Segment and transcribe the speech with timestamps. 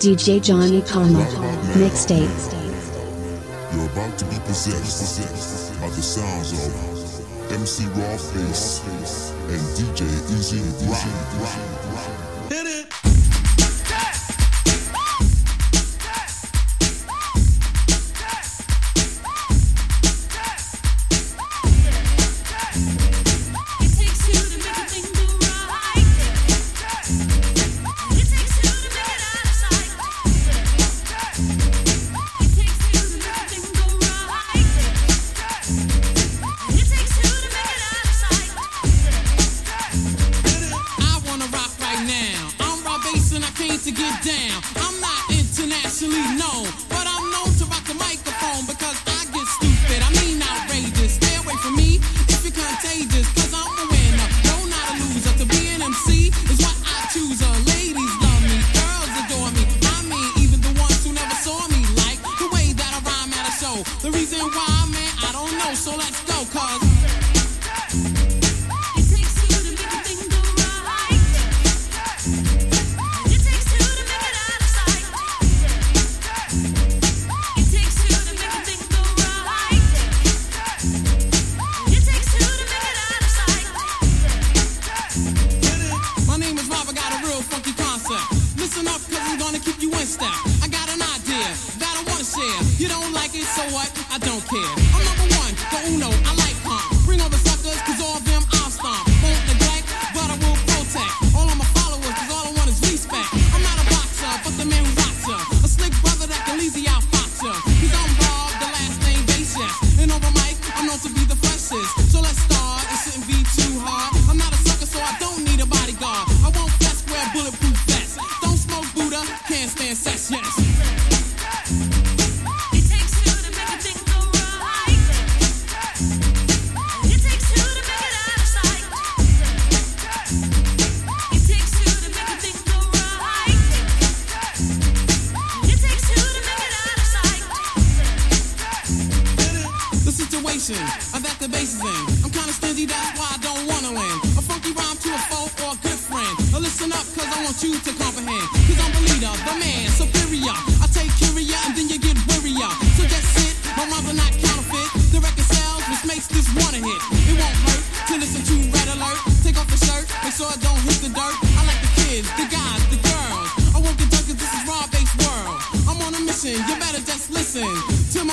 [0.00, 1.24] DJ Johnny Karma.
[1.94, 2.28] state.
[3.72, 8.80] You're about to be possessed by the sounds of MC Rob Base
[9.48, 10.02] and DJ
[10.32, 11.83] E-Z Rock.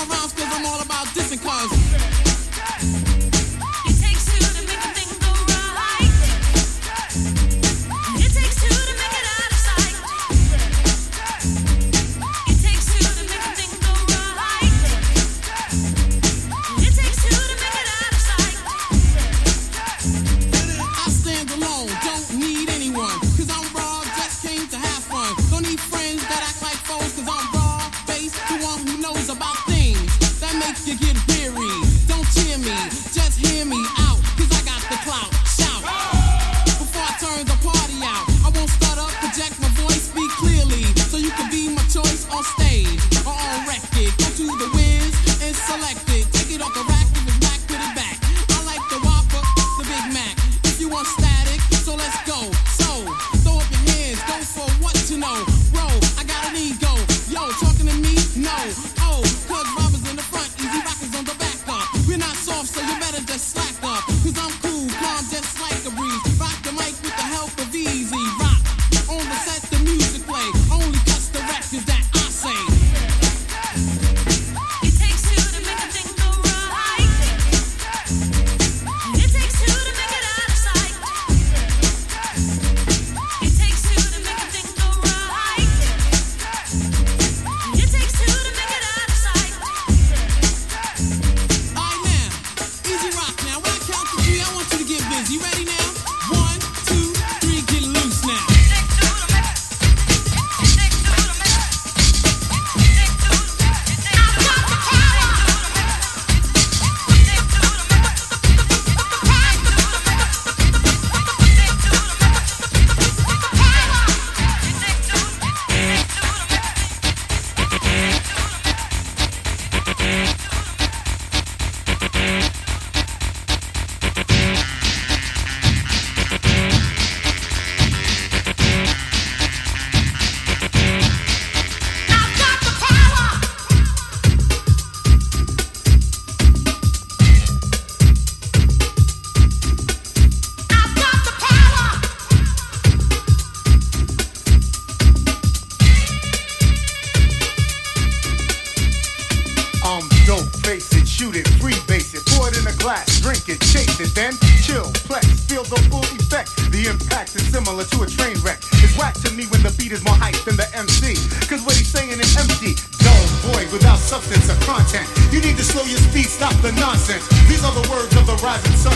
[0.08, 1.91] cause I'm all about dissing cause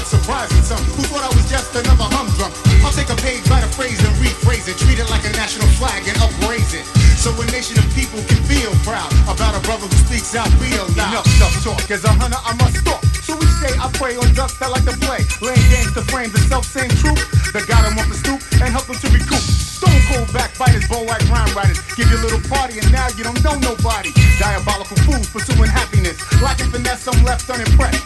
[0.06, 2.54] surprising some who thought I was just another humdrum.
[2.86, 5.66] I'll take a page, write a phrase, and rephrase it, treat it like a national
[5.74, 6.86] flag and upraise it.
[7.18, 10.86] So a nation of people can feel proud about a brother who speaks out real
[10.94, 11.10] loud.
[11.10, 11.90] Enough stuff talk.
[11.90, 13.02] As a hunter, I must stalk.
[13.26, 15.26] So each day I pray on ducks that like to play.
[15.42, 17.18] Laying games to frame the self-same truth
[17.50, 19.42] that got him off the stoop and help him to recoup.
[19.42, 21.82] Stone cold backbiters, bow white rhyme writers.
[21.98, 24.14] Give you a little party and now you don't know nobody.
[24.38, 26.14] Diabolical fools pursuing happiness.
[26.38, 28.05] Lacking finesse, I'm left unimpressed.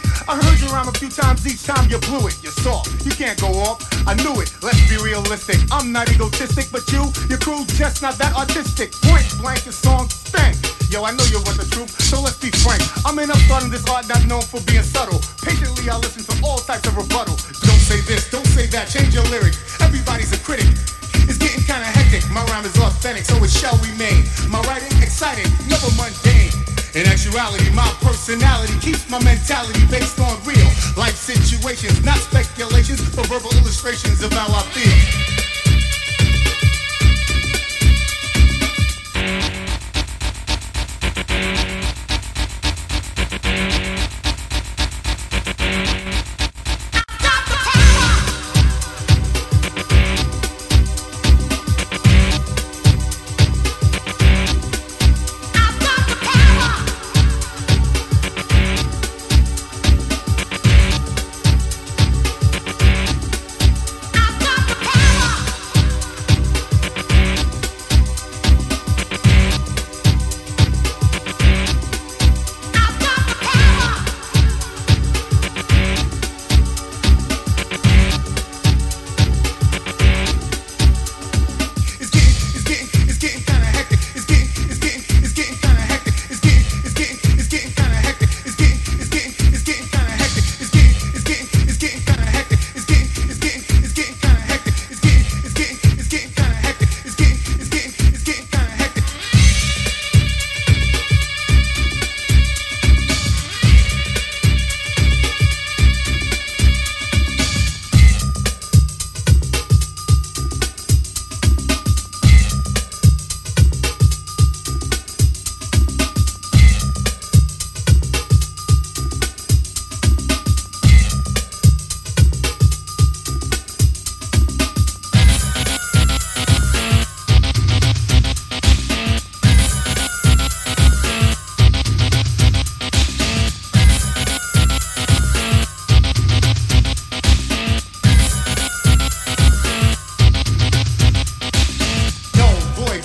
[1.43, 2.37] You times each time you blew it.
[2.43, 3.05] You're soft.
[3.05, 3.81] You can't go off.
[4.07, 4.53] I knew it.
[4.61, 5.57] Let's be realistic.
[5.71, 8.91] I'm not egotistic, but you, your crew's just not that artistic.
[9.01, 10.57] Point blank, the song stank.
[10.91, 12.81] Yo, I know you want the truth, so let's be frank.
[13.05, 15.21] I'm in up starting this art not known for being subtle.
[15.41, 17.35] Patiently, I listen to all types of rebuttal.
[17.65, 19.55] Don't say this, don't say that, change your lyric.
[19.79, 20.67] Everybody's a critic.
[21.25, 22.27] It's getting kinda hectic.
[22.29, 24.27] My rhyme is authentic, so it shall remain.
[24.49, 26.70] My writing exciting, never mundane.
[26.93, 30.67] In actuality, my personality keeps my mentality based on real
[30.97, 35.40] life situations, not speculations, but verbal illustrations of how I feel.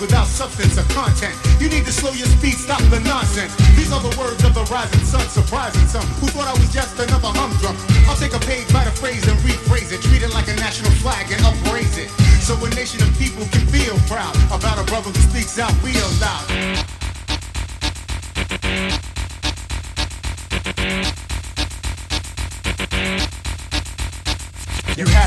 [0.07, 1.35] Without substance or content.
[1.61, 3.51] You need to slow your speed, stop the nonsense.
[3.75, 6.95] These are the words of the rising sun, surprising some who thought I was just
[6.99, 7.75] another humdrum.
[8.07, 10.93] I'll take a page, write a phrase, and rephrase it, treat it like a national
[11.03, 12.09] flag and upraise it.
[12.41, 16.09] So a nation of people can feel proud about a brother who speaks out real
[16.23, 16.96] loud.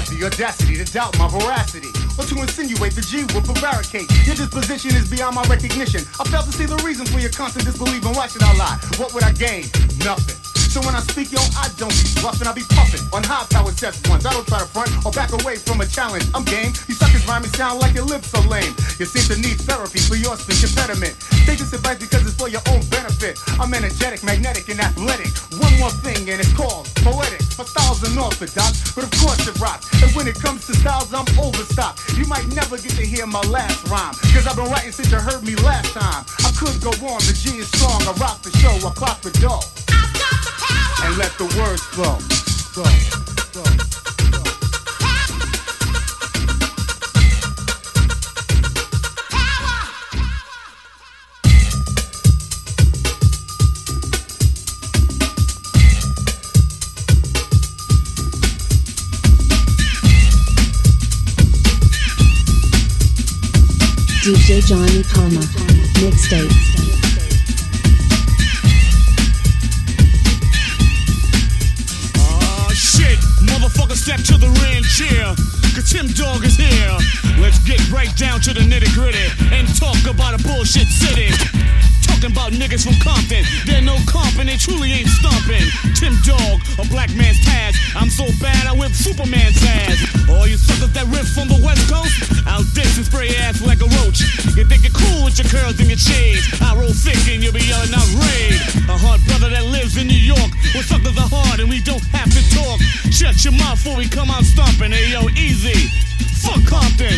[0.09, 4.09] The audacity to doubt my veracity, or to insinuate the G will prevaricate.
[4.25, 6.01] Your disposition is beyond my recognition.
[6.19, 8.79] I fail to see the reason for your constant disbelief, and why should I lie?
[8.97, 9.65] What would I gain?
[10.03, 10.48] Nothing.
[10.69, 13.73] So when I speak, yo, I don't be bluffing, I be puffing on high powered
[13.73, 14.21] test ones.
[14.21, 16.29] I don't try to front or back away from a challenge.
[16.37, 16.77] I'm game.
[16.85, 18.77] You suckers rhyming sound like your lips are lame.
[19.01, 21.17] You seem to need therapy for your speech impediment.
[21.49, 23.41] Take this advice because it's for your own benefit.
[23.57, 25.33] I'm energetic, magnetic, and athletic.
[25.57, 27.41] One more thing, and it's called poetic.
[27.57, 29.89] My style's unorthodox, but of course it rocks.
[30.05, 32.13] And when it comes to styles, I'm overstocked.
[32.13, 35.17] You might never get to hear my last rhyme, cause I've been writing since you
[35.17, 36.29] heard me last time.
[36.45, 38.05] I could go on, the G is strong.
[38.05, 39.65] I rock the show, I clock the dough.
[41.01, 42.17] And let the words flow.
[42.73, 42.83] Flow.
[64.21, 65.39] DJ Johnny Karma.
[66.01, 66.98] Mixtape.
[73.95, 75.33] Step to the and cheer.
[75.73, 76.97] Cause Tim Dog is here.
[77.39, 81.29] Let's get right down to the nitty gritty and talk about a bullshit city.
[82.19, 83.43] Talk talking about niggas from Compton.
[83.65, 85.63] They're no comping, they truly ain't stumping.
[85.95, 87.79] Tim Dog, a black man's task.
[87.95, 90.27] I'm so bad I whip Superman's ass.
[90.27, 93.79] All you suckers that riff from the West Coast, I'll diss and spray ass like
[93.79, 94.19] a roach.
[94.59, 96.43] You think you're cool with your curls and your shades.
[96.59, 98.59] I roll thick and you'll be yelling out raid.
[98.91, 102.03] A hard brother that lives in New York, where suckers are hard and we don't
[102.11, 102.79] have to talk.
[103.15, 104.91] Shut your mouth before we come out stomping.
[104.91, 105.87] Hey yo, Eazy.
[106.43, 107.15] Fuck Compton.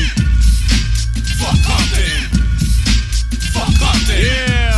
[1.41, 2.50] Fuck Compton.
[3.62, 4.18] Fuck Compton.
[4.18, 4.74] Yeah.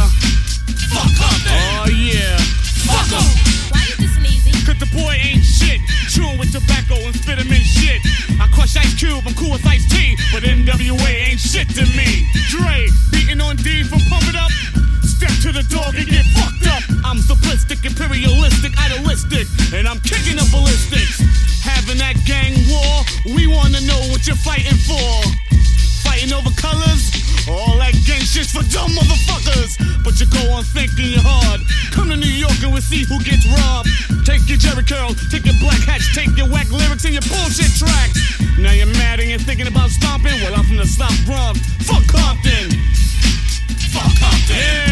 [0.92, 1.56] Fuck Compton.
[1.56, 2.36] Oh yeah.
[2.84, 3.24] Fuck 'em.
[3.72, 4.52] Why you dissing Eazy?
[4.68, 5.80] Cause the boy ain't shit.
[6.12, 8.04] Chewing with tobacco and spit him in shit.
[8.44, 12.28] I crush Ice Cube, I'm cool with Ice T, but NWA ain't shit to me.
[12.52, 14.52] Dre, beating on Dee from Pump It Up.
[15.08, 16.84] Step to the dog and get fucked up.
[17.08, 21.24] I'm simplistic, imperialistic, idealistic, and I'm kicking up ballistics.
[21.64, 25.24] Having that gang war, we wanna know what you're fighting for.
[26.14, 27.10] Fighting over colors?
[27.50, 29.82] All that gang shit's for dumb motherfuckers.
[30.06, 31.60] But you go on thinking you're hard.
[31.90, 33.90] Come to New York and we'll see who gets robbed.
[34.22, 37.74] Take your Jheri curl, take your black hats, take your whack lyrics and your bullshit
[37.82, 38.22] tracks.
[38.62, 40.38] Now you're mad and you're thinking about stomping?
[40.46, 41.58] Well, I'm from the South Bronx.
[41.82, 42.70] Fuck Compton.
[43.90, 44.54] Fuck Compton.
[44.54, 44.83] Yeah.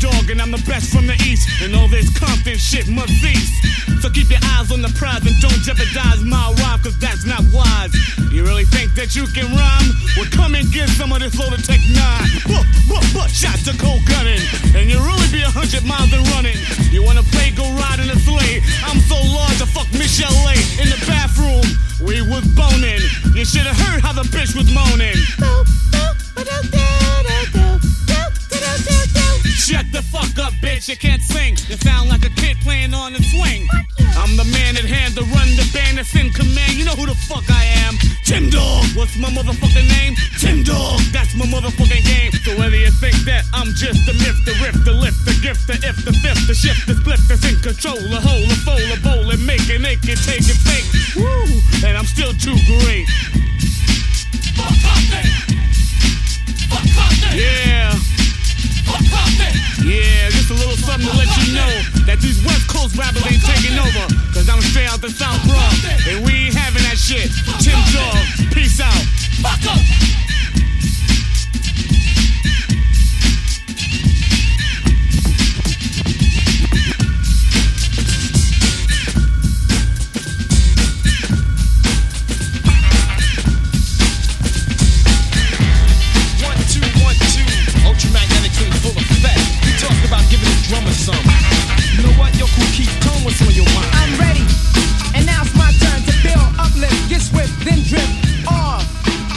[0.00, 1.44] Dog and I'm the best from the east.
[1.60, 3.52] And all this Compton shit must cease.
[4.00, 7.44] So keep your eyes on the prize and don't jeopardize my rhyme, cause that's not
[7.52, 7.92] wise.
[8.32, 9.88] You really think that you can rhyme?
[10.16, 12.00] Well, come and get some of this loaded Tech 9.
[12.48, 14.40] Buh, buh, shots to cold gunning.
[14.72, 16.56] And you'll really be a hundred miles and running.
[16.88, 18.64] You wanna play, go ride in a sleigh.
[18.88, 20.56] I'm so large, I fuck Michelle A.
[20.80, 21.68] In the bathroom,
[22.00, 23.04] we was boning.
[23.36, 25.20] You should've heard how the bitch was moaning.
[29.70, 30.90] Shut the fuck up, bitch.
[30.90, 31.54] You can't sing.
[31.70, 33.70] You sound like a kid playing on the swing.
[34.18, 36.74] I'm the man at hand to run the band that's in command.
[36.74, 37.94] You know who the fuck I am.
[38.26, 38.82] Tim Dog.
[38.98, 40.18] What's my motherfucking name?
[40.42, 40.98] Tim Dog.
[41.14, 42.34] That's my motherfucking game.
[42.42, 45.70] So whether you think that I'm just the myth, the riff, the lift, the gift,
[45.70, 48.82] the if, the fifth, the shift, the split, that's in control, the hole, the fold,
[48.90, 50.90] the bowl, and make it, make it, take it, fake.
[51.14, 51.46] Woo!
[51.86, 53.06] And I'm still too great.
[54.58, 55.30] Fuck Compton.
[56.66, 57.38] Fuck Compton.
[57.38, 58.19] Yeah.
[59.84, 61.72] Yeah, just a little something to let you know
[62.04, 64.04] that these West Coast rappers ain't taking over.
[64.32, 65.74] Cause I'm straight out the South Bronx.
[66.06, 67.30] And we ain't having that shit.
[67.64, 68.18] Tim Dog,
[68.52, 69.04] peace out.
[69.40, 69.80] Fuck up.
[92.00, 92.32] You know what?
[92.38, 93.92] Yo, cool, keep tone what's on your mind.
[93.92, 94.40] I'm ready.
[95.12, 98.88] And now it's my turn to build, uplift, get swift, then drift off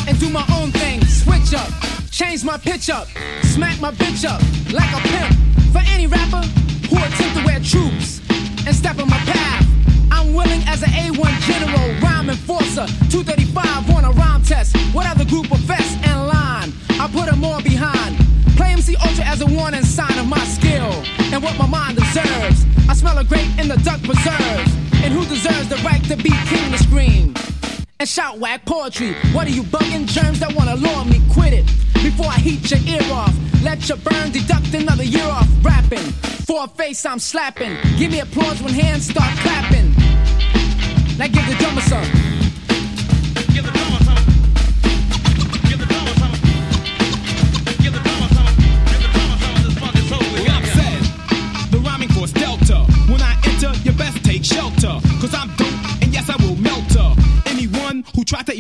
[0.08, 1.04] and do my own thing.
[1.04, 1.68] Switch up,
[2.10, 3.10] change my pitch up,
[3.44, 4.40] smack my bitch up
[4.72, 5.36] like a pimp.
[5.74, 6.40] For any rapper
[6.88, 8.22] who attempt to wear troops
[8.66, 9.68] and step on my path,
[10.10, 14.78] I'm willing as an A1 general, rhyme enforcer, 235 on a rhyme test.
[14.96, 16.72] What other group of vests and line?
[16.92, 18.23] I put them all behind.
[18.64, 20.90] Play MC Ultra as a warning sign of my skill
[21.34, 22.66] and what my mind deserves.
[22.88, 24.72] I smell a grape in the duck preserves.
[25.04, 27.36] And who deserves the right to be king to scream?
[28.00, 29.16] And shout whack poetry.
[29.34, 30.08] What are you bugging?
[30.08, 31.66] Germs that wanna lure me, quit it.
[31.96, 33.36] Before I heat your ear off.
[33.64, 36.08] Let you burn, deduct another year off rapping.
[36.48, 37.76] For a face I'm slapping.
[37.98, 39.92] Give me applause when hands start clapping.
[41.18, 42.23] Now give the drummer some.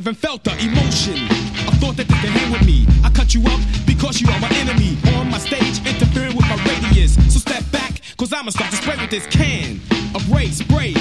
[0.04, 1.16] Even felt the emotion,
[1.64, 2.86] I thought that they can hang with me.
[3.06, 4.98] I cut you up because you are my enemy.
[5.16, 7.16] On my stage, interfering with my radius.
[7.32, 9.80] So step back, cause I'ma start to spread with this can
[10.14, 10.92] of ray spray.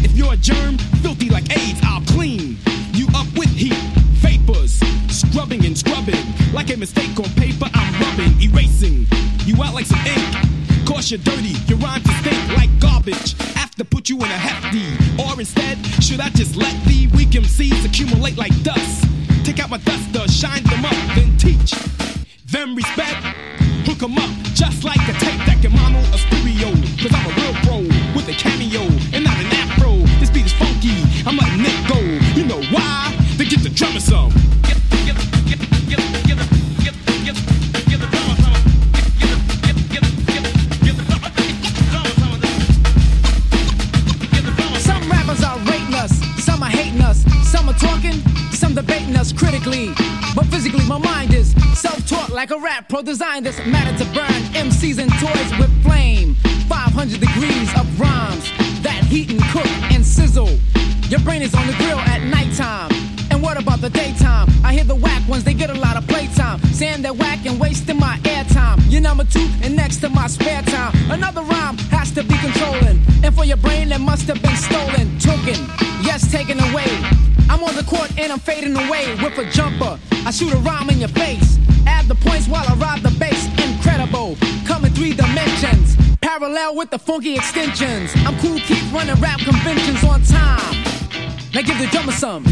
[0.00, 2.56] If you're a germ, filthy like AIDS, I'll clean
[2.94, 3.76] you up with heat,
[4.24, 4.80] vapors,
[5.12, 6.24] scrubbing and scrubbing.
[6.54, 8.32] Like a mistake on paper, I'm rubbing,
[10.98, 13.38] Cause you're dirty, your rhymes stink like garbage.
[13.54, 14.82] Have to put you in a hefty.
[15.22, 19.06] Or instead, should I just let the weak MCs accumulate like dust?
[19.44, 21.70] Take out my duster, shine them up, then teach
[22.50, 23.14] them respect.
[23.86, 24.37] Hook 'em up,
[52.38, 56.36] like a rap pro designed this matter to burn MCs and toys with flame.
[56.68, 58.46] 500 degrees of rhymes
[58.80, 60.56] that heat and cook and sizzle.
[61.08, 62.92] Your brain is on the grill at nighttime.
[63.32, 64.46] And what about the daytime?
[64.62, 66.60] I hear the whack ones, they get a lot of playtime.
[66.78, 68.88] Saying they're whack and wasting my airtime.
[68.88, 70.94] You're number two and next to my spare time.
[71.10, 73.02] Another rhyme has to be controlling.
[73.24, 75.18] And for your brain, that must have been stolen.
[75.18, 75.58] Token,
[76.06, 77.17] yes, taken away.
[77.88, 79.98] Court and I'm fading away with a jumper.
[80.26, 81.58] I shoot a rhyme in your face.
[81.86, 83.46] Add the points while I ride the base.
[83.64, 84.36] Incredible.
[84.66, 85.96] Come in three dimensions.
[86.20, 88.12] Parallel with the funky extensions.
[88.26, 90.76] I'm Kool Keith running rap conventions on time.
[91.54, 92.44] Now give the drummer some.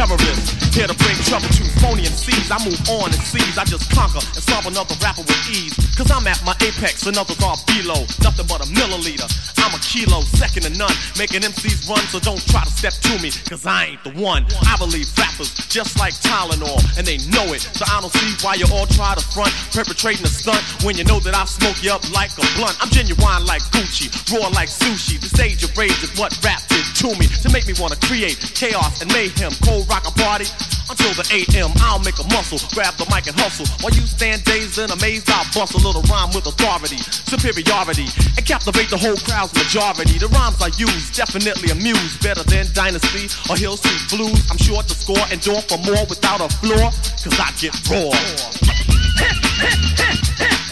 [0.00, 2.46] R-A-W, Here to bring trouble to phony MCs.
[2.46, 3.58] I move on and seize.
[3.58, 5.74] I just conquer and solve another rapper with ease.
[5.98, 8.06] Cause I'm at my apex and others are below.
[8.22, 9.26] Nothing but a milliliter.
[9.58, 10.94] I'm a kilo, second to none.
[11.18, 13.34] Making MCs run, so don't try to step to me.
[13.50, 14.46] Cause I ain't the one.
[14.62, 17.60] I believe rappers just like Tylenol, and they know it.
[17.60, 21.04] So I don't see why you all try to front, perpetrating a stunt when you
[21.04, 22.78] know that I smoke you up like a blunt.
[22.80, 25.18] I'm genuine like Gucci, raw like sushi.
[25.18, 28.38] The stage of rage is what rap did to me to make me wanna create
[28.54, 29.52] chaos and mayhem.
[29.66, 30.46] Cold rock a party
[30.90, 31.70] until the 8 a.m.
[31.86, 33.66] I'll make a muscle, grab the mic and hustle.
[33.80, 38.44] While you stand dazed and amazed, I'll bust a little rhyme with authority, superiority, and
[38.44, 40.18] captivate the whole crowd's majority.
[40.18, 44.50] The rhymes I use definitely amuse better than Dynasty or Hill Street Blues.
[44.50, 46.90] I'm sure to score and door for more without a floor,
[47.22, 48.10] cause I get raw.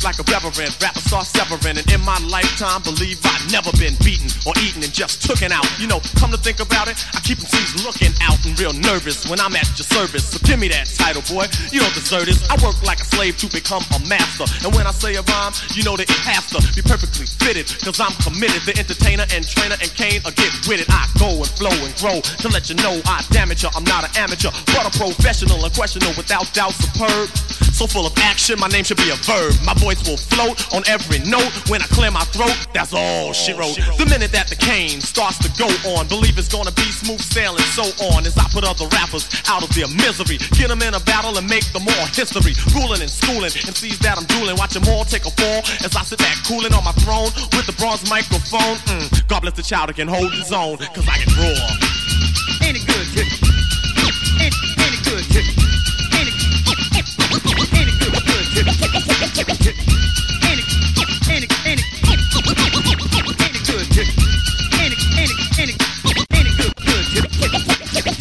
[0.00, 3.92] A like a reverend, rapper start severing, and in my lifetime, believe I've never been
[4.00, 5.66] beaten or eaten and just tooken out.
[5.78, 9.28] You know, come to think about it, I keep MCs looking out and real nervous
[9.28, 10.32] when I'm at your service.
[10.32, 11.52] So give me that title, boy.
[11.68, 12.40] You don't deserve this.
[12.48, 15.52] I work like a slave to become a master, and when I say a rhyme,
[15.76, 18.64] you know that it has to be perfectly fitted, cause I'm committed.
[18.64, 20.88] The entertainer and trainer and Kane are get with it.
[20.88, 23.70] I go and flow and grow to let you know I damage you.
[23.76, 27.28] I'm not an amateur, but a professional, unquestionable, without doubt, superb.
[27.76, 29.54] So full of action, my name should be a verb.
[29.64, 32.54] My voice will float on every note when I clear my throat.
[32.72, 33.74] That's all she wrote.
[33.98, 37.64] The minute that the Kane starts to go on, believe it's gonna be smooth sailing,
[37.74, 37.82] so
[38.14, 38.26] on.
[38.26, 41.46] As I put other rappers out of their misery, get them in a battle and
[41.48, 42.54] make them all history.
[42.74, 44.56] Ruling and schooling, and sees that I'm drooling.
[44.56, 47.66] Watch them all take a fall as I sit back cooling on my throne with
[47.66, 48.78] the bronze microphone.
[48.86, 51.58] Mm, God bless the child that can hold his own, cause I can roar.
[52.62, 53.49] Ain't it good,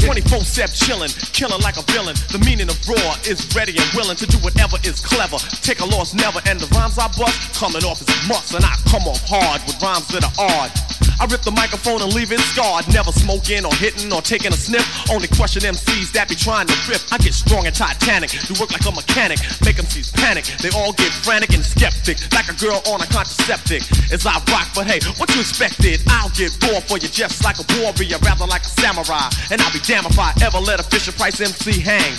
[0.10, 2.16] 24 7 chillin', killin' like a villain.
[2.34, 5.38] The meaning of raw is ready and willing to do whatever is clever.
[5.62, 8.74] Take a loss never, and the rhymes I bust coming off as must, and I
[8.90, 11.09] come off hard with rhymes that are odd.
[11.20, 12.88] I rip the microphone and leave it scarred.
[12.94, 14.88] Never smoking or hitting or taking a sniff.
[15.12, 17.04] Only question MCs that be trying to rip.
[17.12, 18.32] I get strong and titanic.
[18.48, 19.40] Do work like a mechanic.
[19.68, 20.46] Make MCs panic.
[20.64, 22.18] They all get frantic and skeptic.
[22.32, 23.84] Like a girl on a contraceptive.
[24.16, 26.00] As I rock, but hey, what you expected?
[26.08, 28.18] I'll get raw for you just like a warrior.
[28.24, 29.28] Rather like a samurai.
[29.52, 32.16] And I'll be damned if I ever let a Fisher Price MC hang.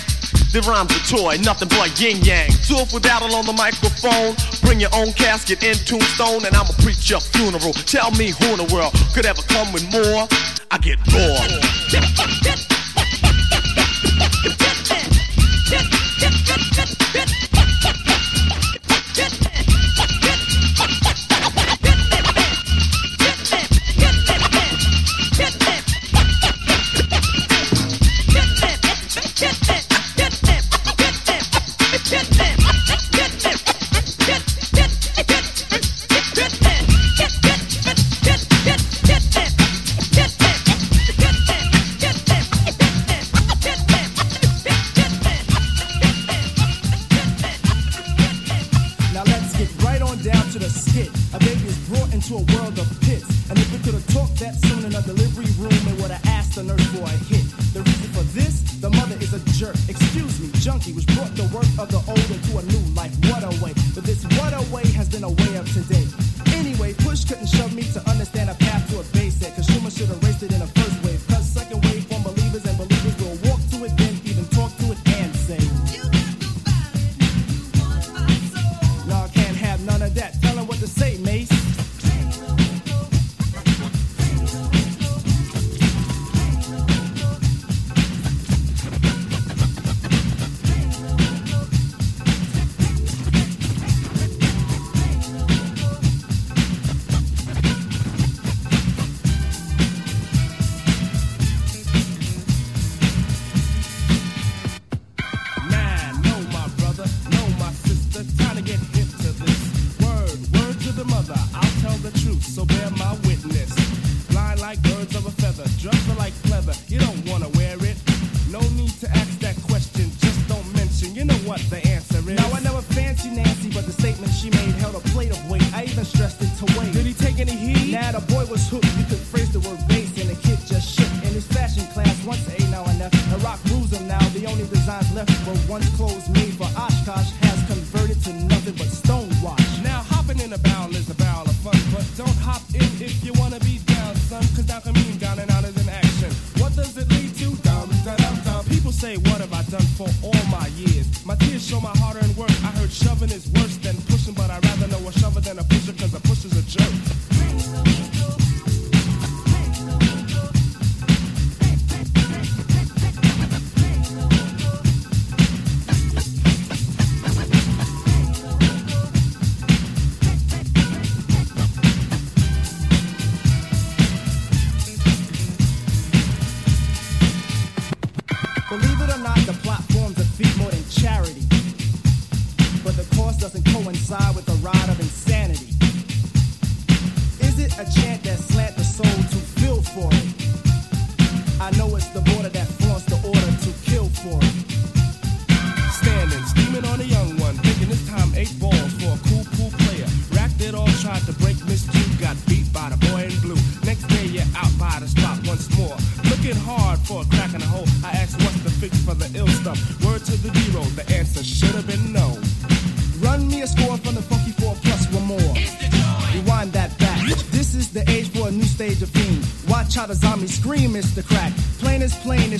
[0.51, 2.49] The rhymes a toy, nothing but yin yang.
[2.49, 7.09] If we battle on the microphone, bring your own casket in tombstone, and I'ma preach
[7.09, 7.71] your funeral.
[7.87, 10.27] Tell me who in the world could ever come with more?
[10.69, 12.67] I get bored.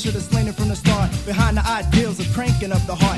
[0.02, 1.12] should have slain it from the start.
[1.28, 3.11] Behind the ideals of cranking up the heart.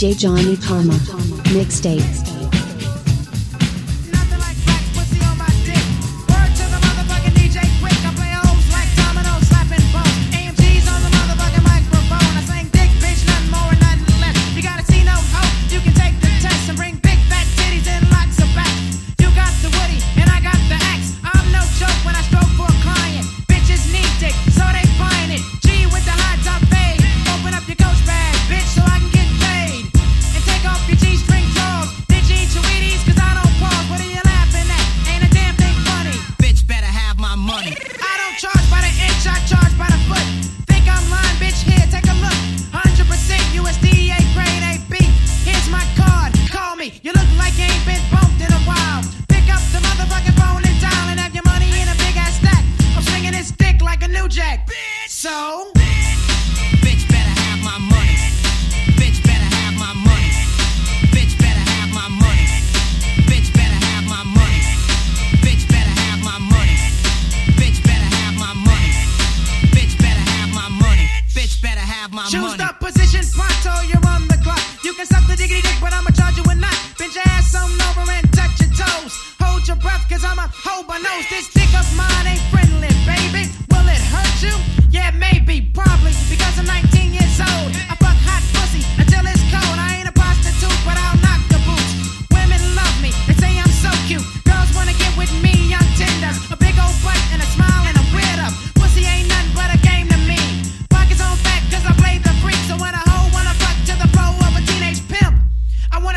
[0.00, 0.94] DJ Johnny Karma.
[1.52, 2.29] Mixtapes.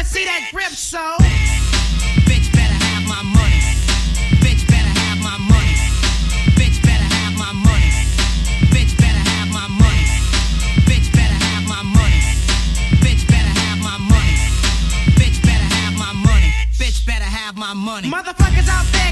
[0.04, 1.00] wanna see that grip, so.
[2.28, 3.62] Bitch better have my money.
[4.44, 5.76] Bitch better have my money.
[6.60, 7.92] Bitch better have my money.
[8.74, 10.06] Bitch better have my money.
[10.88, 12.22] Bitch better have my money.
[13.00, 14.36] Bitch better have my money.
[15.20, 16.54] Bitch better have my money.
[16.80, 18.10] Bitch better have my money.
[18.10, 19.03] Motherfuckers out there.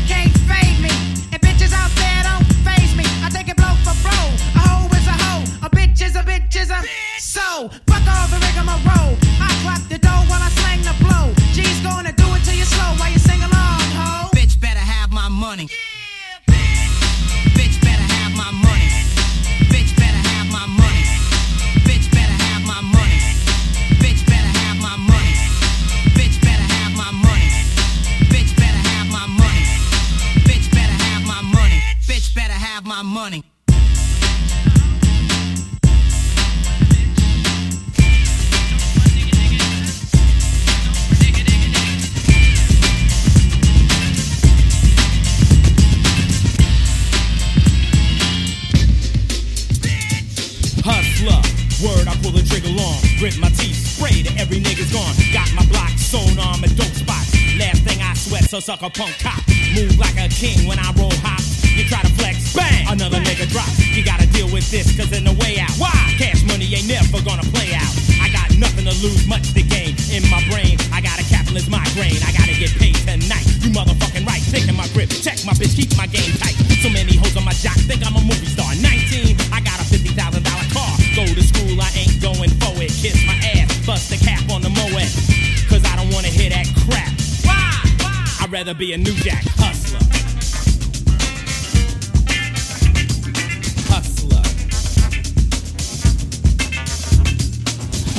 [58.59, 59.39] Suck a punk cop.
[59.71, 61.39] Move like a king when I roll hop.
[61.71, 63.79] You try to flex, bang, another nigga drops.
[63.95, 65.71] You gotta deal with this, cause in the way out.
[65.79, 65.95] Why?
[66.19, 67.87] Cash money ain't never gonna play out.
[68.19, 69.95] I got nothing to lose, much to gain.
[70.11, 72.19] In my brain, I got a capitalist migraine.
[72.27, 73.47] I gotta get paid tonight.
[73.63, 75.15] You motherfucking right, taking my grip.
[75.15, 76.59] Check my bitch, keep my game tight.
[76.83, 78.75] So many hoes on my jock, think I'm a movie star.
[78.75, 80.11] 19, I got a $50,000
[80.75, 80.91] car.
[81.15, 82.91] Go to school, I ain't going for it.
[82.99, 84.90] Kiss my ass, bust the cap on the Moet.
[88.51, 89.99] I'd rather be a new jack hustler.
[93.87, 94.43] Hustler.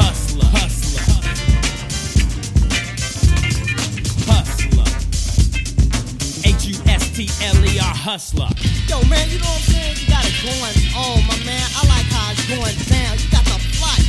[0.01, 0.49] Hustler.
[0.57, 1.05] Hustler.
[4.25, 4.89] Hustler.
[6.47, 8.49] H U S T L E R hustler.
[8.89, 9.97] Yo, man, you know what I'm saying?
[10.01, 11.69] You got it going on, my man.
[11.77, 13.19] I like how it's going down.
[13.19, 14.01] You got the fly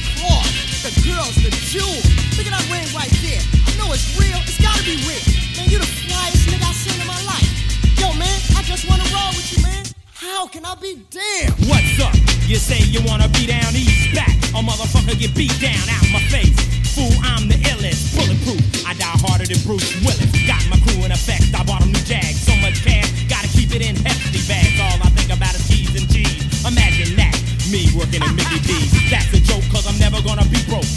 [0.88, 2.06] the girls, the jewels.
[2.38, 3.63] Look at that ring right there.
[3.84, 4.40] Know it's real.
[4.48, 5.20] It's gotta be real.
[5.60, 7.52] Man, you the flyest nigga I've seen in my life.
[8.00, 9.84] Yo, man, I just wanna roll with you, man.
[10.16, 11.52] How can I be damned?
[11.68, 12.16] What's up?
[12.48, 14.32] You say you wanna be down east back.
[14.56, 16.56] A motherfucker get beat down out my face.
[16.96, 18.64] Fool, I'm the illest, bulletproof.
[18.88, 20.32] I die harder than Bruce Willis.
[20.48, 21.52] Got my crew in effect.
[21.52, 22.24] I bought a new jag.
[22.40, 24.80] So much cash, gotta keep it in hefty bags.
[24.80, 26.40] All I think about is T's and G's.
[26.64, 27.36] Imagine that.
[27.68, 28.96] Me working at Mickey D's.
[29.12, 30.88] That's a joke, cause I'm never gonna be broke.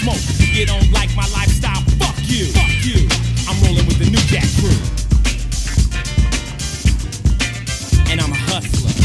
[0.00, 0.24] Smoke.
[0.56, 1.84] You don't like my lifestyle?
[2.00, 2.48] Fuck you.
[2.56, 3.04] Fuck you.
[3.44, 4.72] I'm rolling with the new jack crew.
[8.08, 8.96] And I'm a hustler.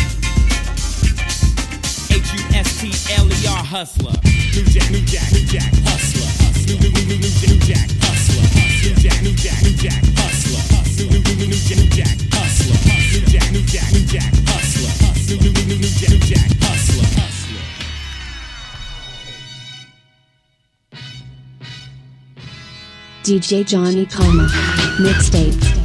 [2.15, 4.15] H U S T L E R hustler.
[4.55, 6.31] New Jack, New Jack, New Jack, hustler.
[6.63, 8.47] New New New New New New Jack, hustler.
[8.87, 10.63] New Jack, New Jack, New Jack, hustler.
[10.95, 12.79] New New New New New New Jack, hustler.
[13.11, 14.91] New Jack, New Jack, New Jack, hustler.
[15.27, 17.34] New New New New New Jack, hustler.
[23.25, 24.47] DJ Johnny Karma.
[24.99, 25.84] Mixtape.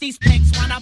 [0.00, 0.73] These pigs wanna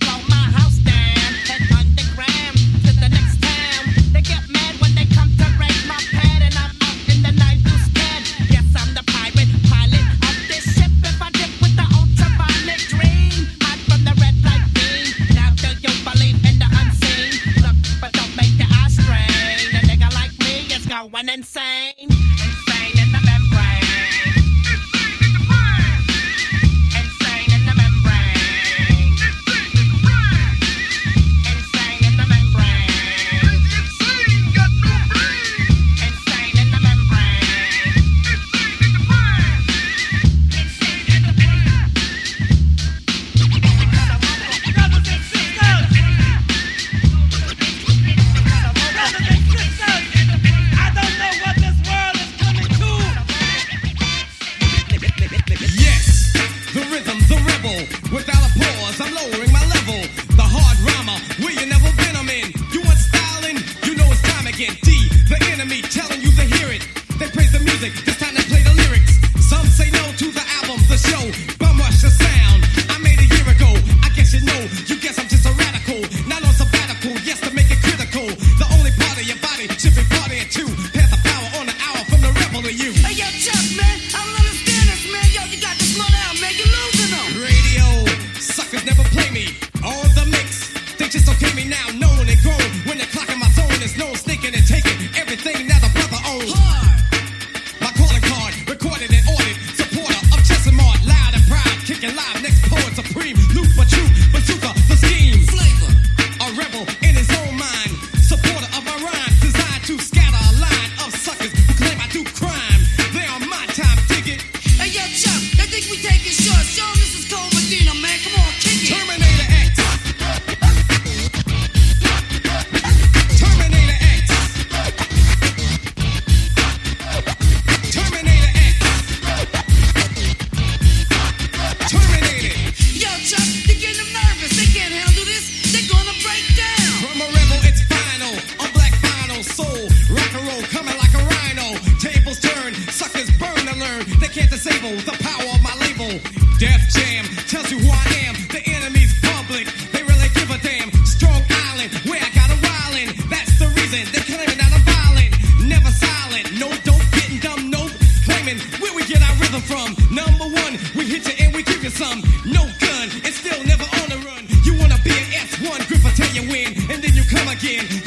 [167.52, 168.01] again.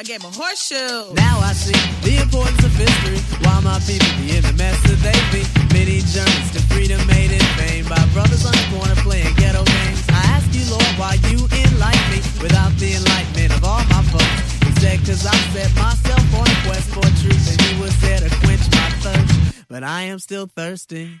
[0.00, 0.16] Horseshoes.
[0.16, 1.14] A game of horseshoes.
[1.14, 3.20] Now I see the importance of history.
[3.44, 5.44] Why my people be in the mess that they be.
[5.72, 10.02] Many journeys to freedom made in vain by brothers on the corner playing ghetto games.
[10.08, 14.40] I ask you, Lord, why you enlighten me without the enlightenment of all my folks.
[14.64, 18.20] He said, cause I set myself on a quest for truth and he was there
[18.20, 19.66] to quench my thirst.
[19.68, 21.20] But I am still thirsty.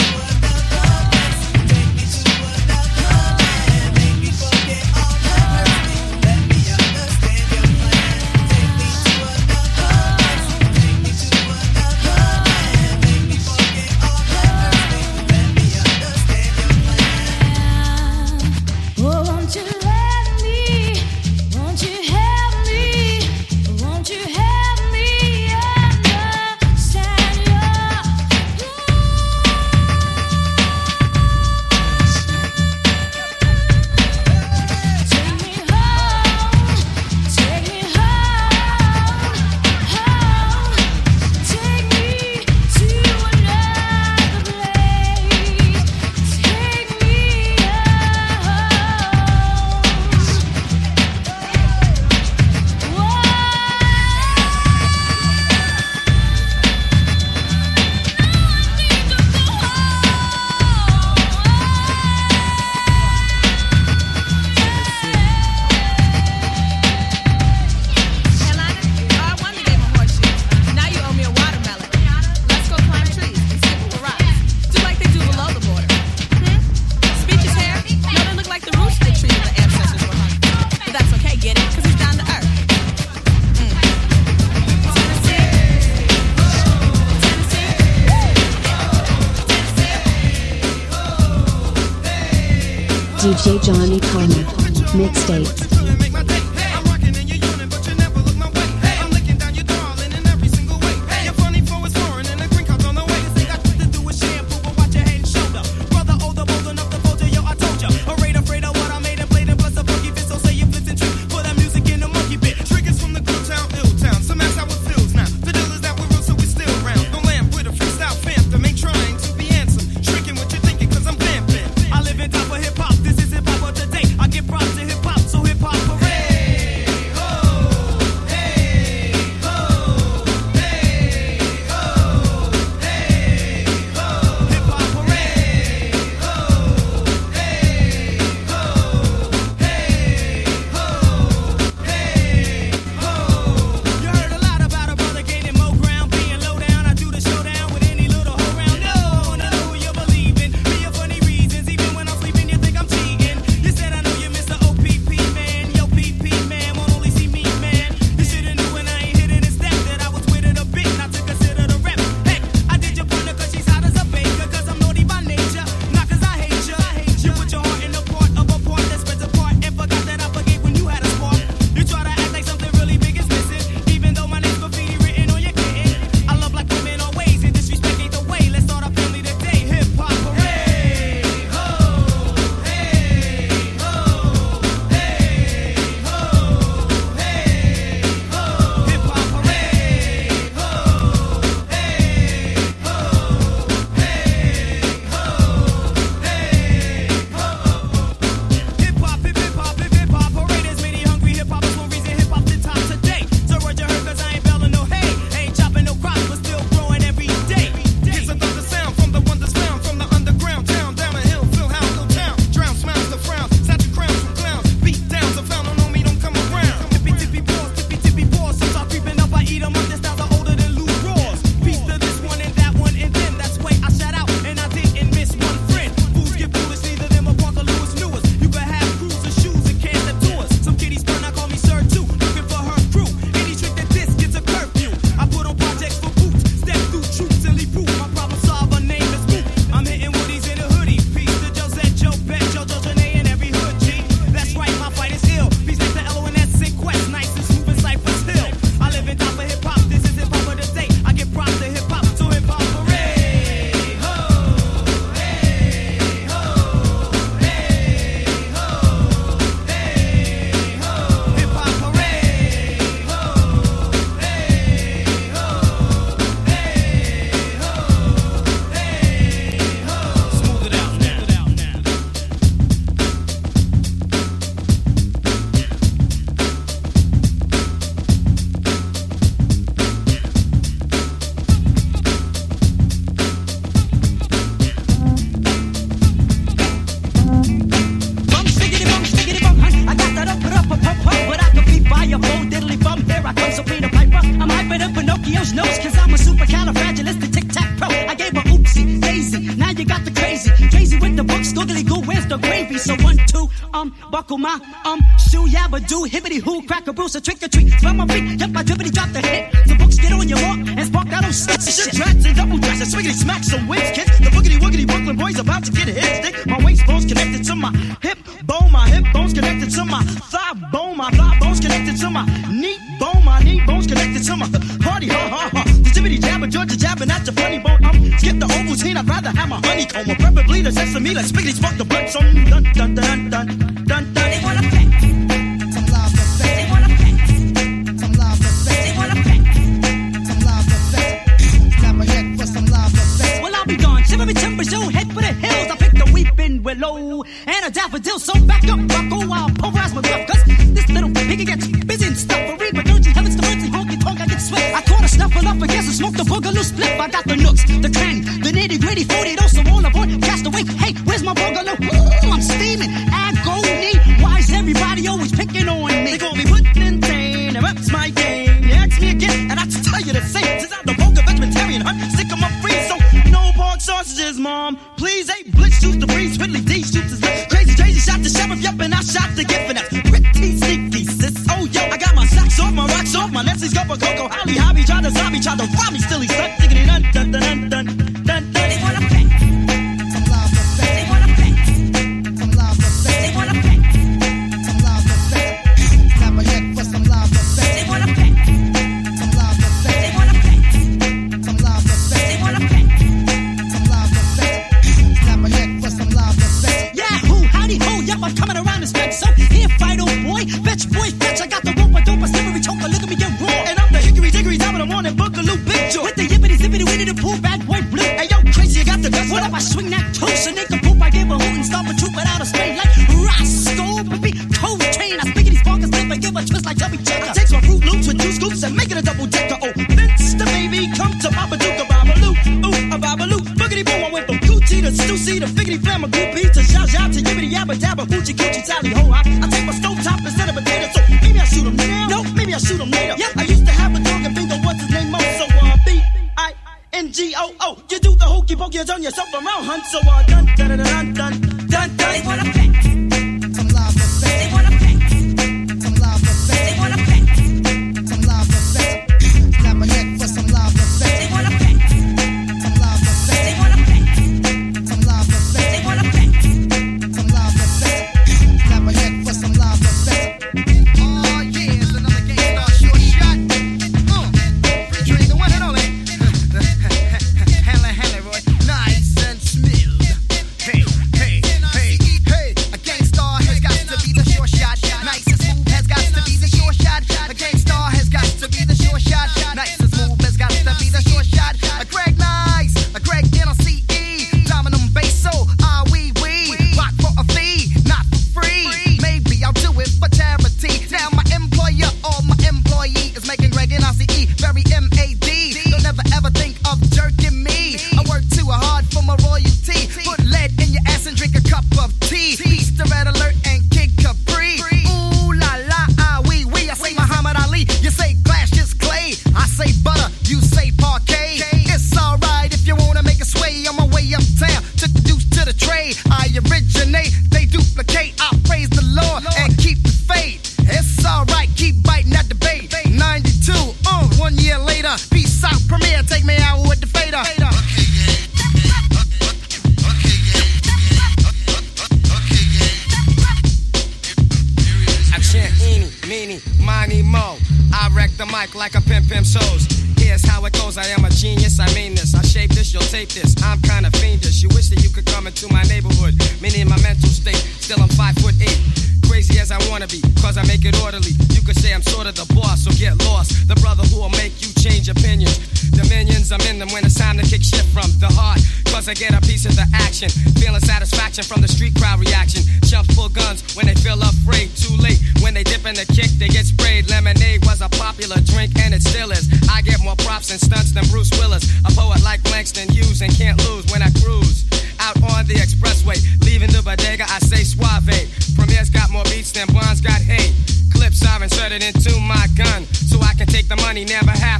[571.21, 572.41] reaction from the street crowd reaction.
[572.65, 574.49] Chumps pull guns when they feel afraid.
[574.55, 576.89] Too late when they dip in the kick, they get sprayed.
[576.89, 579.29] Lemonade was a popular drink and it still is.
[579.49, 581.45] I get more props and stunts than Bruce Willis.
[581.65, 584.45] A poet like Langston Hughes and can't lose when I cruise
[584.79, 586.01] out on the expressway.
[586.25, 587.93] Leaving the bodega, I say suave.
[588.35, 590.33] Premier's got more beats than Bonds got hate.
[590.73, 594.30] Clips I've inserted into my gun so I can take the money never have.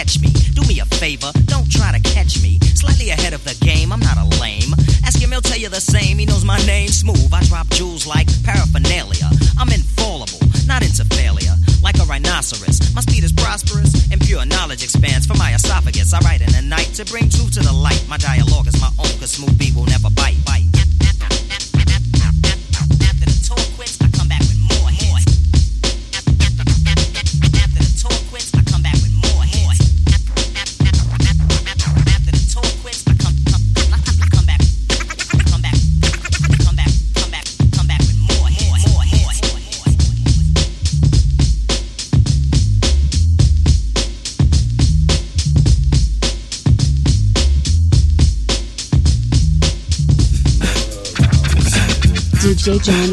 [0.00, 0.49] Sketch me.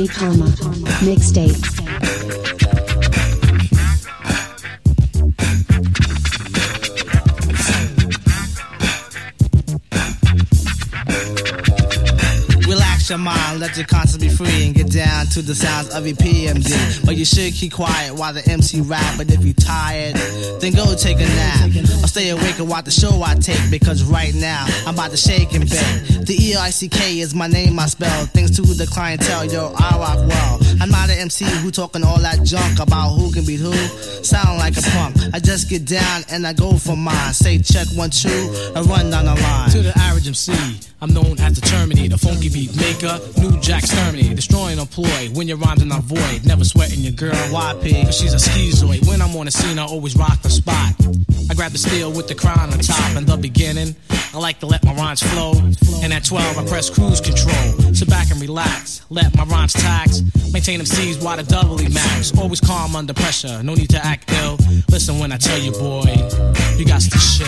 [0.07, 0.51] Johnny
[1.03, 1.76] Mixtape.
[13.57, 17.05] Let your conscience be free, and get down to the sounds of your PMD.
[17.05, 19.17] But you should keep quiet while the MC rap.
[19.17, 20.15] But if you tired,
[20.61, 21.71] then go take a nap.
[22.03, 23.71] Or stay awake and watch the show I take.
[23.71, 26.25] Because right now, I'm about to shake and bake.
[26.25, 28.25] The E I C K is my name, I spell.
[28.27, 30.59] Thanks to the clientele, yo, I rock well.
[30.79, 33.71] I'm not an MC who talking all that junk about who can beat who.
[34.27, 35.15] Sound like a punk.
[35.33, 37.33] I just get down and I go for mine.
[37.33, 38.27] Say check one, two,
[38.75, 39.69] I run down the line.
[39.69, 40.51] To the average MC,
[41.01, 45.29] I'm known as the Terminator, funky beat maker, new jack exterminator, destroying a ploy.
[45.33, 49.07] When your rhymes are not void, never sweating your girl YP, cause she's a schizoid.
[49.07, 50.93] When I'm on the scene, I always rock the spot.
[51.49, 53.95] I grab the steel with the crown on top in the beginning.
[54.33, 55.53] I like to let my rhymes flow,
[56.03, 57.93] and at 12 I press cruise control.
[57.93, 60.21] Sit back and relax, let my rhymes tax.
[60.51, 62.37] Maintain them C's while the doubly max.
[62.37, 64.57] Always calm under pressure, no need to act ill.
[64.89, 66.03] Listen when I tell you, boy,
[66.77, 67.47] you got to chill.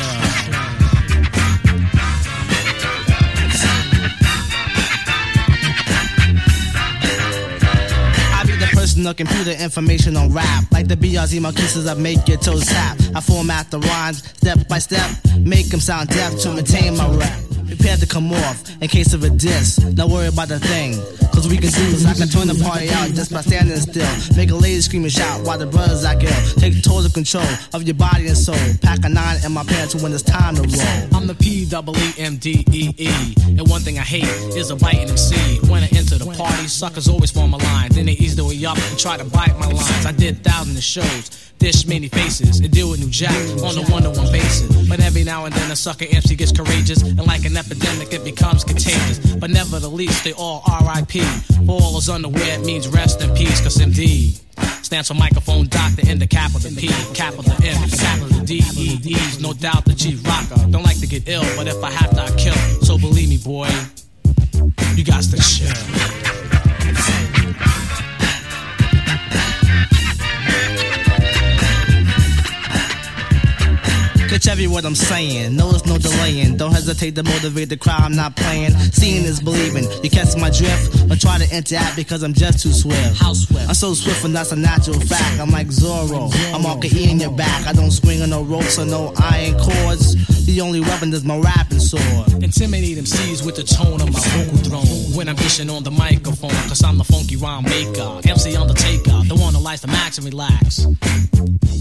[8.32, 10.65] I be the personal computer information on rap.
[10.72, 12.97] Like the BRZ Marquises, I make your toes tap.
[13.15, 15.09] I format the rhymes step by step,
[15.39, 17.59] make them sound deaf to maintain my rap.
[17.80, 19.78] Prepared to come off in case of a diss.
[19.78, 20.96] Don't worry about the thing,
[21.32, 22.06] cause we can do this.
[22.06, 24.36] I can turn the party out just by standing still.
[24.36, 26.30] Make a lady scream and shout while the brothers I kill.
[26.60, 28.60] Take total control of your body and soul.
[28.82, 31.16] Pack a nine in my pants when it's time to roll.
[31.16, 33.34] I'm the P double E M D E E.
[33.48, 34.28] And one thing I hate
[34.60, 35.60] is a biting MC.
[35.72, 37.92] When I enter the party, suckers always form a line.
[37.94, 40.06] Then they ease their way up and try to bite my lines.
[40.06, 43.84] I did thousands of shows, dish many faces, and deal with new jack on a
[43.91, 44.88] one to one basis.
[44.88, 48.24] But every now and then a sucker MC gets courageous, and like an epidemic, it
[48.24, 49.20] becomes contagious.
[49.36, 51.22] But nevertheless, they all RIP.
[51.66, 54.39] For all is unaware, it means rest in peace, cause MD
[54.84, 59.53] stands for microphone doctor in the capital P, capital M, capital D, E, E's, no
[59.53, 60.55] doubt the chief rocker.
[60.72, 62.55] Don't like to get ill, but if I have to, I kill.
[62.82, 63.70] So believe me, boy,
[64.95, 65.70] you got to chill.
[74.30, 75.56] Catch every word I'm saying.
[75.56, 76.56] No, it's no delaying.
[76.56, 78.02] Don't hesitate to motivate the crowd.
[78.02, 78.70] I'm not playing.
[78.94, 79.86] Seeing is believing.
[80.04, 83.18] You catch my drift, but try to interact because I'm just too swift.
[83.18, 83.68] How swift?
[83.68, 85.40] I'm so swift, and that's a natural fact.
[85.40, 86.32] I'm like Zorro.
[86.54, 87.66] I'm all E in your back.
[87.66, 90.14] I don't swing on no ropes or no iron cords.
[90.46, 92.44] The only weapon is my rapping sword.
[92.44, 95.18] Intimidate MCs with the tone of my vocal throne.
[95.18, 98.22] When I'm dishing on the microphone, cause I'm the funky rhyme maker.
[98.30, 100.86] MC on the taker, the one who likes to max and relax.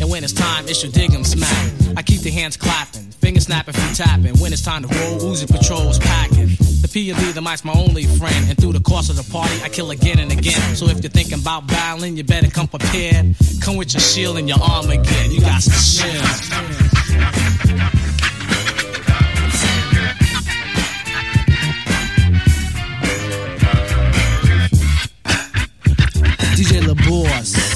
[0.00, 1.72] And when it's time, it's your dig 'em smack.
[1.96, 4.38] I keep the hands clapping, fingers snapping, feet tapping.
[4.38, 6.46] When it's time to roll, Uzi Patrol's packing.
[6.82, 8.48] The P D, the mic's my only friend.
[8.48, 10.76] And through the course of the party, I kill again and again.
[10.76, 13.34] So if you're thinking about battling, you better come prepared.
[13.60, 15.32] Come with your shield and your arm again.
[15.32, 16.22] You got to chill.
[26.54, 27.67] DJ LaBoss.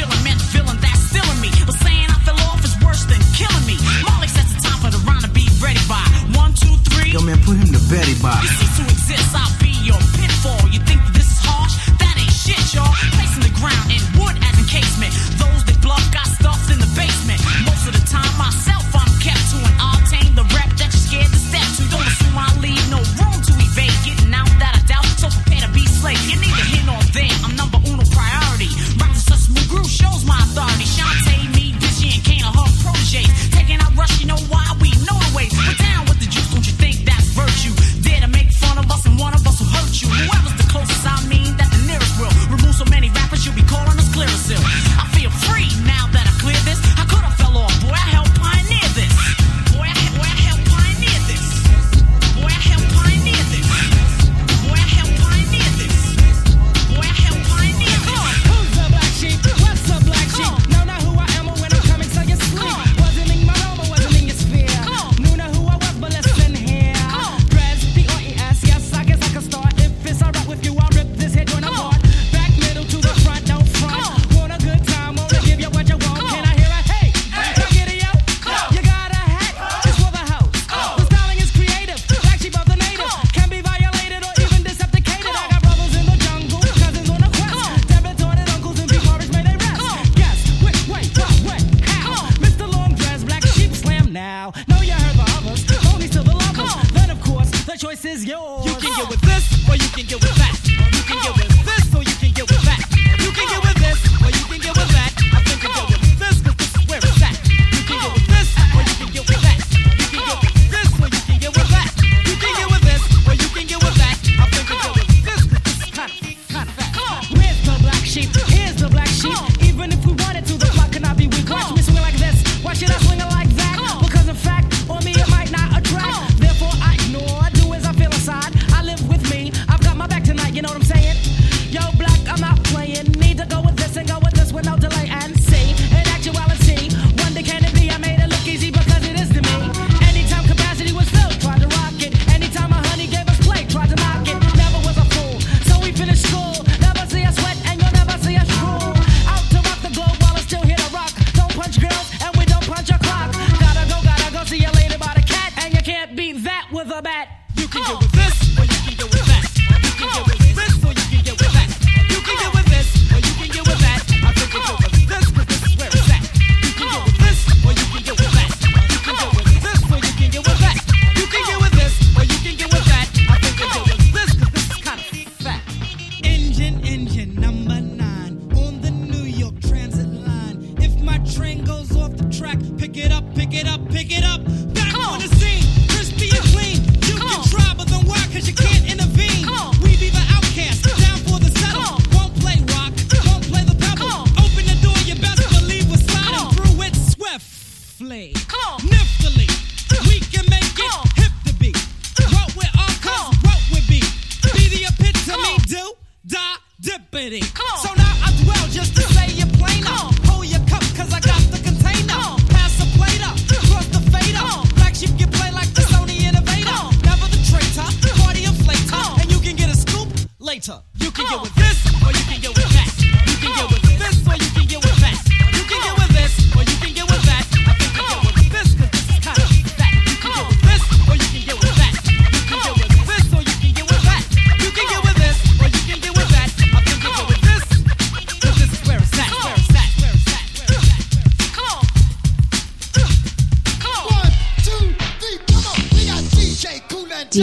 [0.00, 0.59] Chillin', meant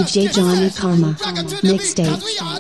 [0.08, 1.18] DJ Johnny Karma.
[1.64, 2.57] Mixtape.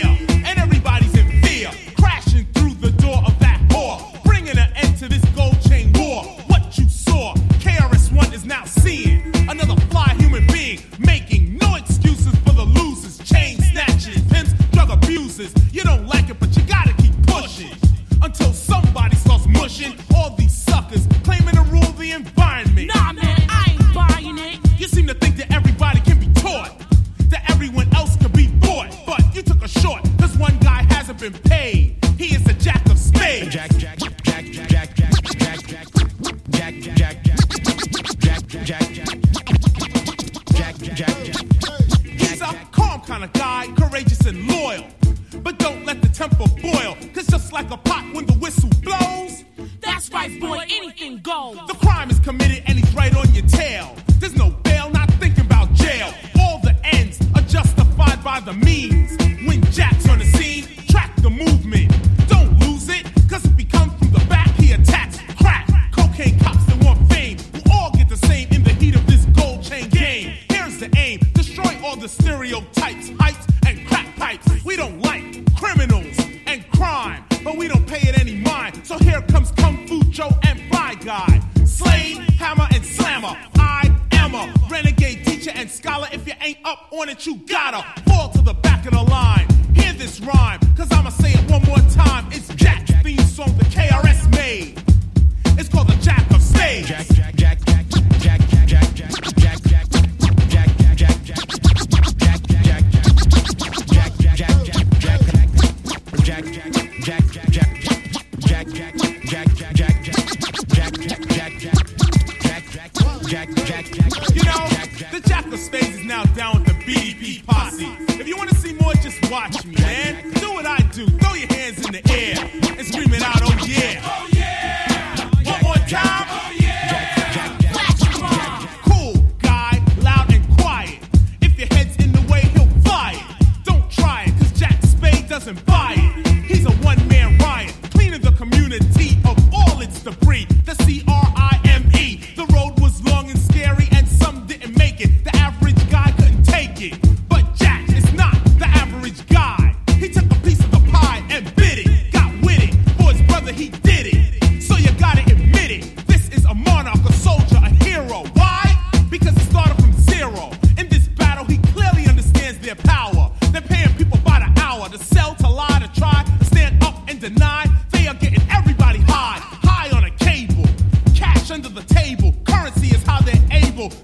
[0.00, 0.16] yeah.
[0.46, 0.59] And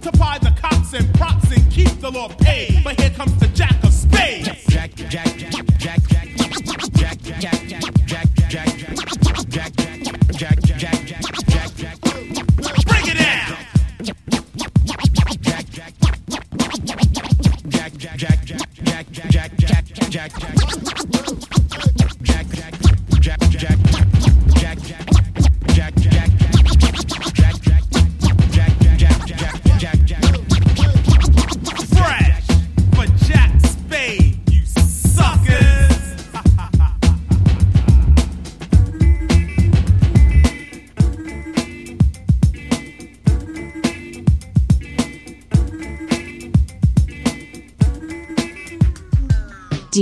[0.03, 2.83] to buy the cops and props and keep the law paid.
[2.85, 3.36] But here comes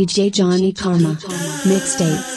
[0.04, 1.16] DJ Johnny Karma.
[1.64, 2.33] Mixtape.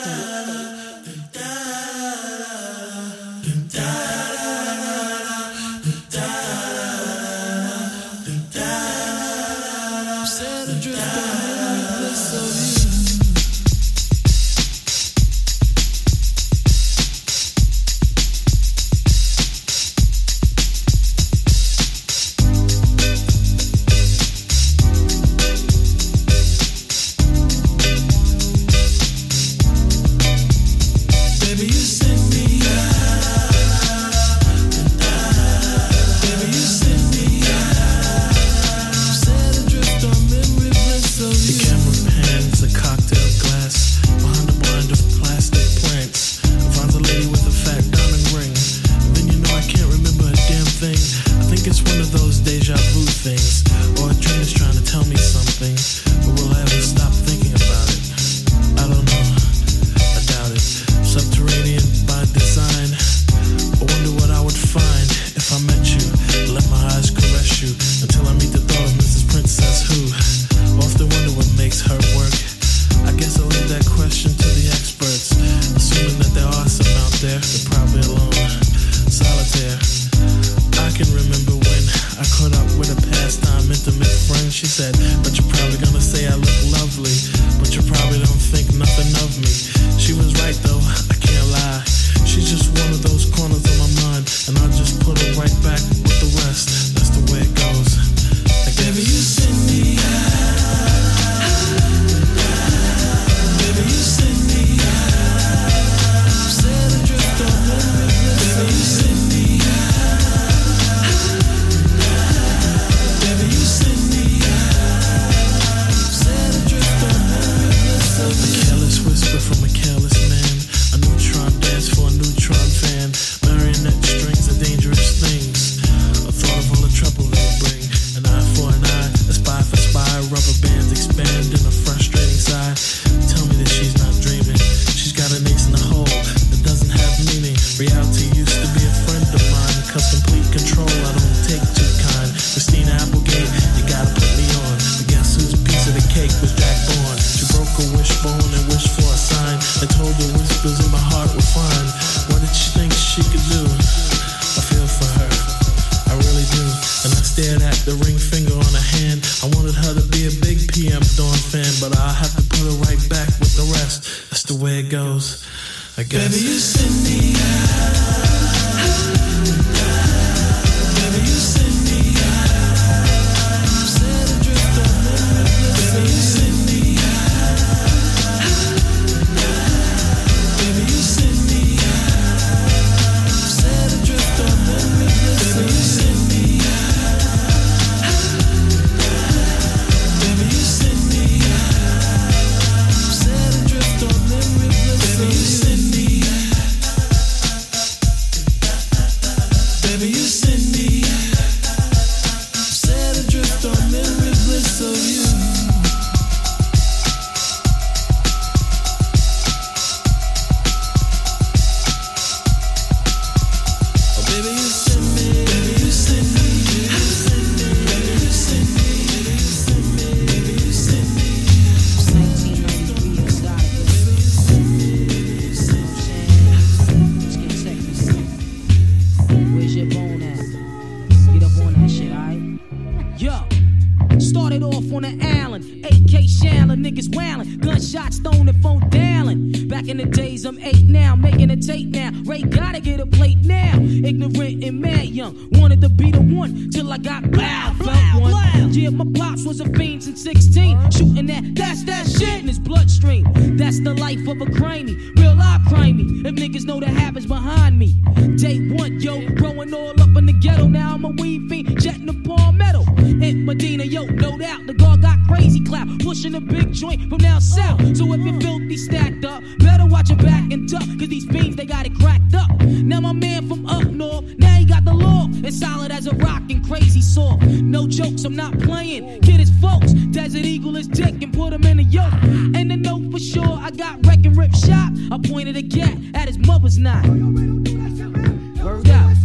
[283.77, 284.91] got wreck and rip shot.
[285.11, 287.05] I pointed a gat at his mother's knot.
[287.07, 289.15] Word out.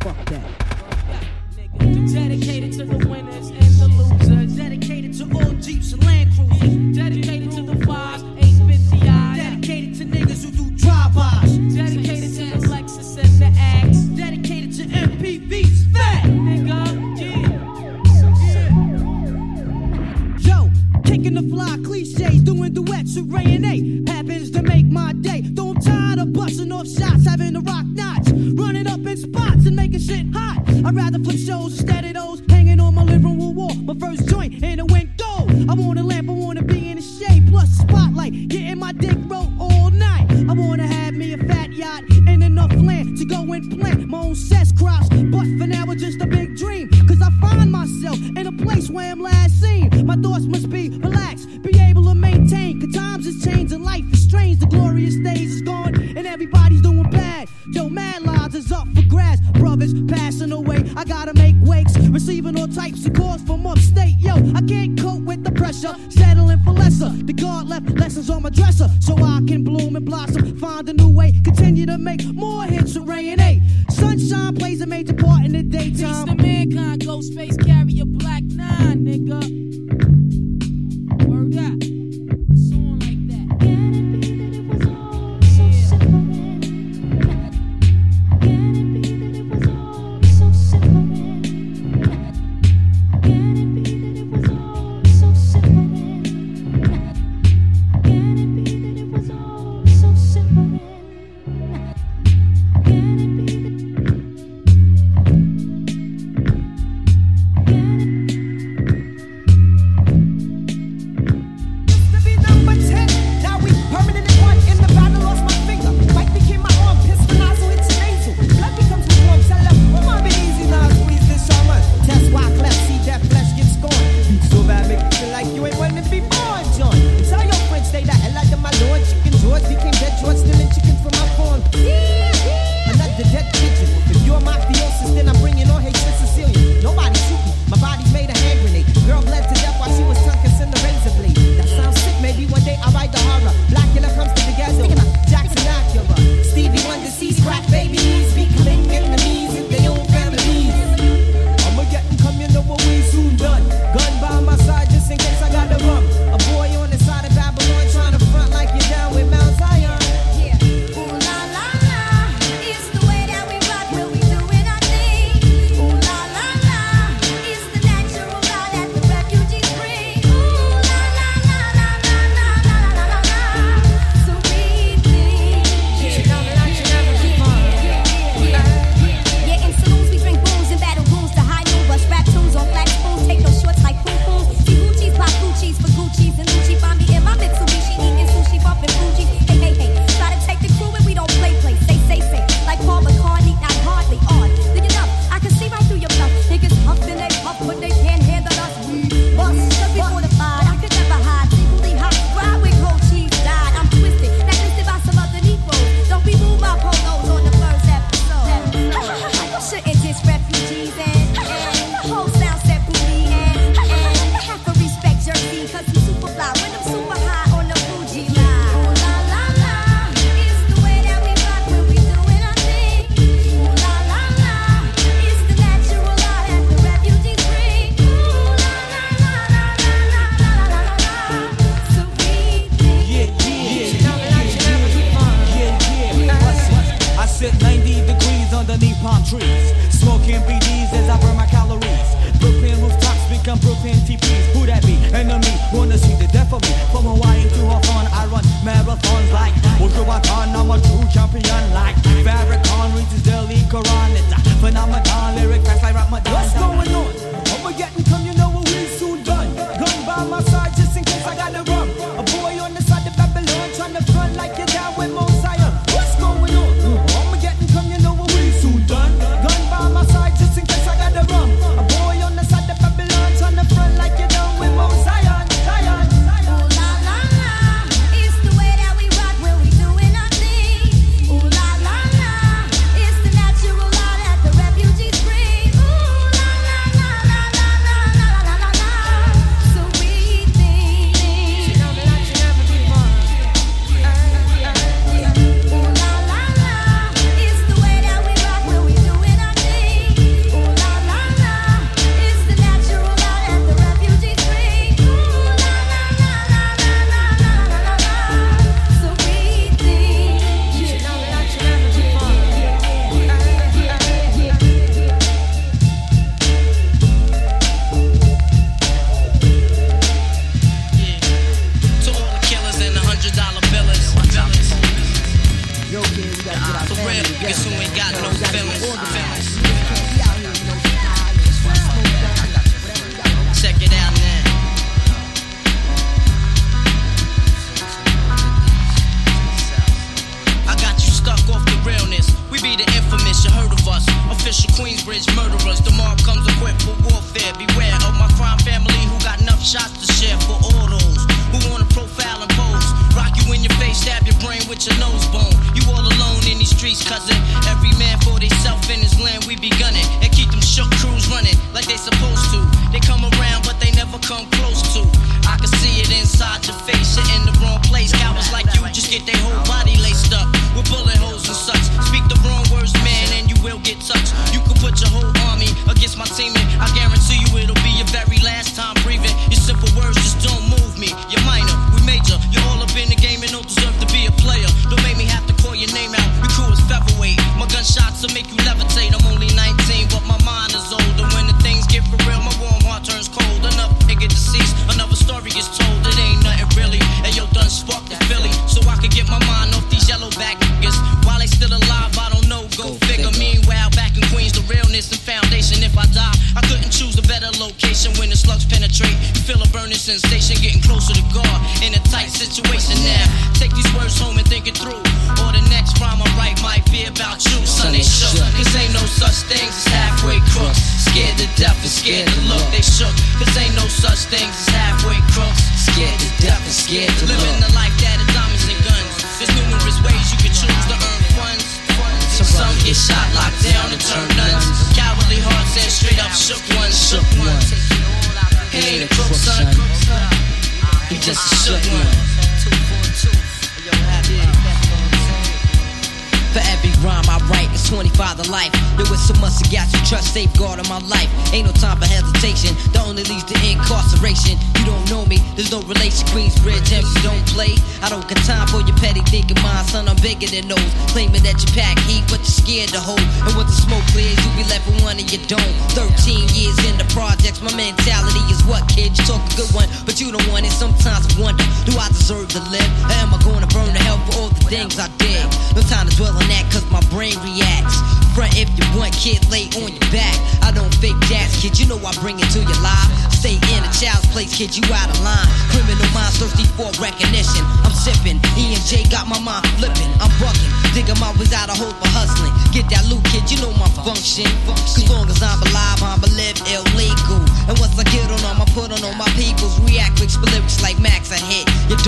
[0.00, 0.44] Fuck that.
[0.60, 2.31] Fuck that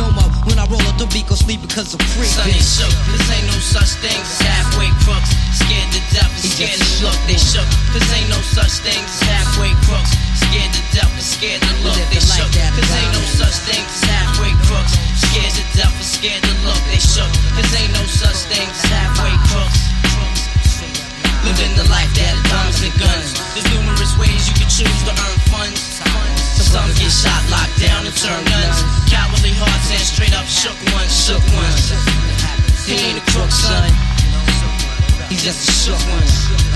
[0.05, 2.29] Domo when I roll up the beak or sleep because I'm free.
[2.29, 5.33] Sunny shook, this ain't no such thing as halfway crooks.
[5.57, 7.65] Scared to death and scared to look, they shook.
[7.97, 10.13] This ain't no such thing as halfway crooks.
[10.37, 12.53] Scared to death and scared to look, they shook.
[12.53, 14.93] This ain't no such thing as halfway crooks.
[15.17, 17.33] Scared to death and scared to look, they shook.
[17.57, 19.81] This ain't no such thing as halfway crooks.
[21.49, 23.33] Living the life that comes with guns.
[23.57, 25.94] There's numerous ways you can choose to earn funds
[26.63, 28.83] some get shot, locked down, and turn guns.
[29.09, 31.95] Cowardly hearts and straight up shook ones, shook ones.
[32.85, 33.91] He ain't a crook, son.
[35.31, 36.74] He just a shook one.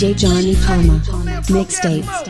[0.00, 0.98] DJ Johnny Karma.
[1.50, 2.29] Mixtapes.